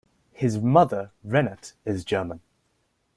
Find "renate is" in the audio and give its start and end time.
1.23-2.03